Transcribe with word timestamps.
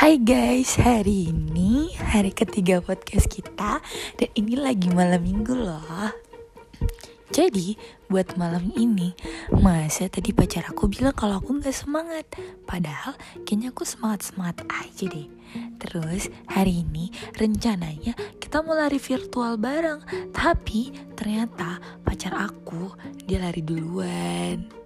Hai 0.00 0.16
guys, 0.16 0.80
hari 0.80 1.28
ini 1.28 1.92
hari 2.00 2.32
ketiga 2.32 2.80
podcast 2.80 3.28
kita 3.28 3.84
dan 4.16 4.28
ini 4.32 4.56
lagi 4.56 4.88
malam 4.88 5.20
minggu 5.20 5.52
loh. 5.52 6.08
Jadi 7.28 7.76
buat 8.08 8.32
malam 8.40 8.72
ini 8.80 9.12
masa 9.60 10.08
tadi 10.08 10.32
pacar 10.32 10.72
aku 10.72 10.88
bilang 10.88 11.12
kalau 11.12 11.36
aku 11.36 11.52
nggak 11.60 11.76
semangat, 11.76 12.24
padahal 12.64 13.12
kayaknya 13.44 13.76
aku 13.76 13.84
semangat 13.84 14.24
semangat 14.24 14.64
aja 14.72 15.04
deh. 15.04 15.28
Terus 15.76 16.32
hari 16.48 16.80
ini 16.80 17.12
rencananya 17.36 18.16
kita 18.40 18.64
mau 18.64 18.72
lari 18.72 18.96
virtual 18.96 19.60
bareng, 19.60 20.32
tapi 20.32 20.96
ternyata 21.12 21.76
pacar 22.08 22.32
aku 22.40 22.88
dia 23.28 23.36
lari 23.36 23.60
duluan. 23.60 24.79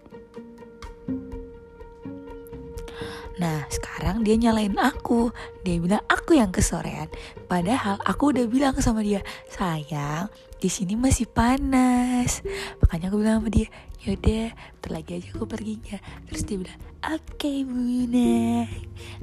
Nah 3.44 3.68
sekarang 3.68 4.25
dia 4.25 4.40
nyalain 4.40 4.72
aku. 4.80 5.29
Dia 5.61 5.76
bilang 5.76 6.00
aku 6.08 6.40
yang 6.40 6.48
kesorean. 6.48 7.12
Padahal 7.44 8.00
aku 8.00 8.32
udah 8.32 8.48
bilang 8.48 8.72
sama 8.80 9.04
dia 9.04 9.20
Sayang 9.53 10.32
di 10.57 10.72
sini 10.72 10.96
masih 10.96 11.29
panas. 11.29 12.40
Makanya 12.80 13.12
aku 13.12 13.20
bilang 13.20 13.44
sama 13.44 13.53
dia 13.53 13.68
Yaudah 14.04 14.53
bentar 14.53 14.90
lagi 14.96 15.20
aja 15.20 15.29
aku 15.36 15.44
perginya. 15.44 16.00
Terus 16.32 16.43
dia 16.48 16.57
bilang 16.57 16.80
Oke 17.04 17.20
okay, 17.36 17.58
bunda 17.68 18.64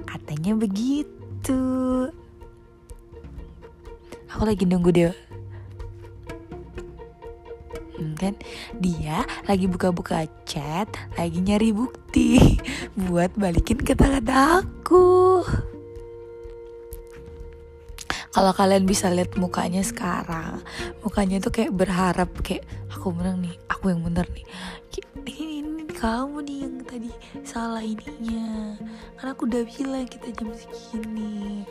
Katanya 0.05 0.51
begitu. 0.53 1.61
Aku 4.29 4.43
lagi 4.45 4.69
nunggu 4.69 4.93
dia 4.93 5.11
dia 8.81 9.23
lagi 9.45 9.69
buka-buka 9.69 10.25
chat 10.49 10.89
lagi 11.15 11.39
nyari 11.39 11.69
bukti. 11.69 12.57
Buat 13.07 13.37
balikin 13.37 13.77
ke 13.79 13.93
tangan 13.93 14.25
aku. 14.65 15.45
Kalau 18.31 18.55
kalian 18.55 18.87
bisa 18.87 19.11
lihat 19.11 19.35
mukanya 19.35 19.83
sekarang 19.83 20.63
mukanya 21.03 21.43
tuh 21.43 21.51
kayak 21.51 21.75
berharap 21.75 22.31
kayak 22.39 22.63
aku 22.87 23.11
menang 23.11 23.43
nih 23.43 23.55
aku 23.67 23.91
yang 23.91 24.01
bener 24.01 24.23
nih. 24.31 24.45
Ini, 25.21 25.31
ini, 25.35 25.55
ini 25.61 25.83
kamu 25.91 26.37
nih 26.47 26.57
yang 26.63 26.75
tadi 26.87 27.11
salah 27.43 27.83
ininya. 27.83 28.79
Karena 29.19 29.29
aku 29.35 29.43
udah 29.45 29.63
bilang 29.67 30.07
kita 30.07 30.31
jam 30.31 30.49
segini. 30.55 31.67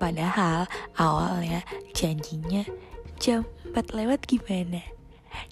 Padahal 0.00 0.66
awalnya 0.96 1.60
janjinya 1.92 2.64
jam 3.20 3.46
4 3.70 3.92
lewat 3.92 4.26
gimana 4.26 4.82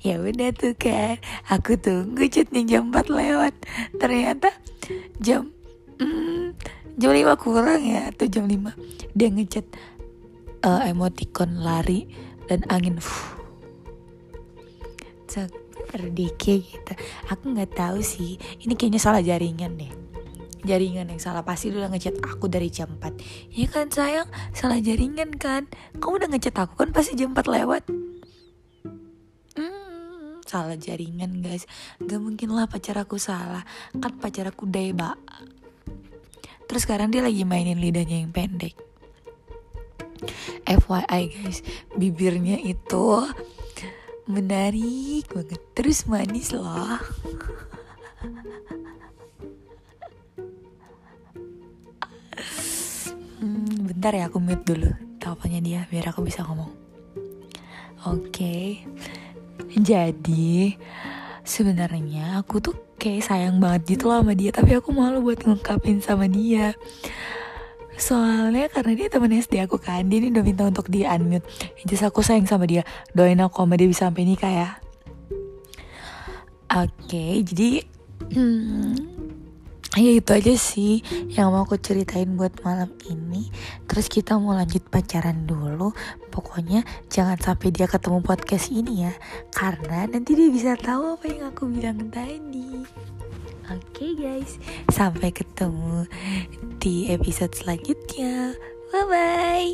ya 0.01 0.21
udah 0.21 0.51
tuh 0.57 0.75
kan 0.77 1.21
aku 1.49 1.77
tunggu 1.77 2.27
chatnya 2.27 2.65
jam 2.65 2.93
4 2.93 3.11
lewat. 3.11 3.55
Ternyata 3.97 4.53
jam 5.21 5.53
mm, 6.01 6.57
jam 6.97 7.11
5 7.13 7.37
kurang 7.41 7.83
ya 7.85 8.09
atau 8.13 8.27
jam 8.27 8.49
5 8.49 9.17
dia 9.17 9.29
ngechat 9.29 9.67
uh, 10.65 10.83
emoticon 10.87 11.61
lari 11.61 12.09
dan 12.49 12.65
angin. 12.69 12.99
Terdike 15.91 16.63
gitu. 16.63 16.93
Aku 17.27 17.51
nggak 17.51 17.75
tahu 17.75 17.99
sih. 17.99 18.39
Ini 18.63 18.79
kayaknya 18.79 19.03
salah 19.03 19.23
jaringan 19.23 19.75
deh. 19.75 19.91
Jaringan 20.63 21.11
yang 21.11 21.19
salah. 21.19 21.43
Pasti 21.43 21.75
udah 21.75 21.91
ngechat 21.91 22.23
aku 22.23 22.47
dari 22.47 22.71
jam 22.71 22.95
4 22.99 23.19
ya 23.51 23.67
kan 23.67 23.91
sayang? 23.91 24.31
Salah 24.55 24.79
jaringan 24.79 25.35
kan? 25.35 25.67
Kamu 25.99 26.23
udah 26.23 26.31
ngechat 26.31 26.55
aku 26.55 26.79
kan 26.79 26.95
pasti 26.95 27.19
jam 27.19 27.35
4 27.35 27.43
lewat 27.43 27.83
salah 30.51 30.75
jaringan 30.75 31.39
guys. 31.39 31.71
Gak 32.03 32.19
mungkin 32.19 32.51
lah 32.51 32.67
pacar 32.67 32.99
aku 32.99 33.23
salah. 33.23 33.63
Kan 33.95 34.19
pacar 34.19 34.51
aku 34.51 34.67
deba 34.67 35.15
Terus 36.67 36.87
sekarang 36.87 37.15
dia 37.15 37.23
lagi 37.23 37.47
mainin 37.47 37.79
lidahnya 37.79 38.23
yang 38.27 38.35
pendek. 38.35 38.75
FYI 40.67 41.23
guys. 41.31 41.63
Bibirnya 41.95 42.59
itu 42.59 43.27
Menarik 44.31 45.27
banget. 45.35 45.59
Terus 45.75 46.07
manis 46.07 46.55
loh. 46.55 46.95
Hmm, 53.43 53.91
Bentar 53.91 54.15
ya 54.15 54.31
aku 54.31 54.39
mute 54.39 54.63
dulu. 54.63 54.91
Teleponnya 55.19 55.59
dia 55.59 55.81
biar 55.91 56.15
aku 56.15 56.23
bisa 56.23 56.47
ngomong. 56.47 56.71
Oke. 58.07 58.31
okay. 58.31 58.67
Jadi 59.77 60.75
sebenarnya 61.47 62.43
aku 62.43 62.59
tuh 62.59 62.75
kayak 62.99 63.27
sayang 63.27 63.63
banget 63.63 63.97
gitu 63.97 64.11
loh 64.11 64.23
sama 64.23 64.35
dia 64.35 64.51
Tapi 64.51 64.77
aku 64.77 64.91
malu 64.91 65.23
buat 65.23 65.41
ngungkapin 65.43 66.03
sama 66.03 66.27
dia. 66.27 66.75
Soalnya 68.01 68.73
karena 68.73 68.97
dia 68.97 69.09
temen 69.13 69.37
SD 69.37 69.61
aku 69.61 69.77
kan 69.77 70.09
Dia 70.09 70.25
ini 70.25 70.33
udah 70.33 70.41
minta 70.41 70.65
untuk 70.65 70.89
di 70.89 71.05
unmute 71.05 71.45
Jadi 71.85 72.01
aku 72.01 72.25
sayang 72.25 72.49
sama 72.49 72.65
dia 72.65 72.81
Doain 73.13 73.37
aku 73.45 73.61
sama 73.61 73.77
dia 73.77 73.87
bisa 73.87 74.09
sampai 74.09 74.25
nikah 74.25 74.49
ya. 74.49 74.71
Oke 76.71 76.95
okay, 77.11 77.33
jadi 77.43 77.83
hmm, 78.31 78.95
ya 79.99 80.13
itu 80.15 80.31
aja 80.31 80.55
sih 80.55 81.03
yang 81.35 81.51
mau 81.51 81.67
aku 81.67 81.75
ceritain 81.81 82.39
buat 82.39 82.55
malam 82.63 82.95
ini. 83.11 83.51
Terus 83.91 84.07
kita 84.07 84.39
mau 84.39 84.55
lanjut 84.55 84.87
pacaran 84.87 85.47
dulu. 85.47 85.91
Pokoknya 86.31 86.87
jangan 87.11 87.39
sampai 87.43 87.75
dia 87.75 87.91
ketemu 87.91 88.23
podcast 88.23 88.71
ini 88.71 89.11
ya. 89.11 89.15
Karena 89.51 90.07
nanti 90.07 90.39
dia 90.39 90.47
bisa 90.47 90.79
tahu 90.79 91.19
apa 91.19 91.27
yang 91.27 91.51
aku 91.51 91.67
bilang 91.67 92.07
tadi. 92.15 92.87
Oke 93.71 93.83
okay 93.91 94.11
guys. 94.15 94.63
Sampai 94.91 95.35
ketemu 95.35 96.07
di 96.79 97.11
episode 97.11 97.55
selanjutnya. 97.55 98.55
Bye 98.91 99.07
bye 99.07 99.71